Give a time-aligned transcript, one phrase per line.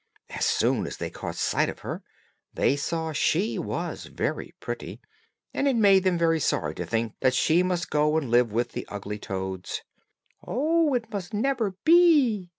[0.31, 2.01] As soon as they caught sight of her,
[2.55, 4.99] they saw she was very pretty,
[5.53, 8.71] and it made them very sorry to think that she must go and live with
[8.71, 9.83] the ugly toads.
[10.47, 12.49] "No, it must never be!"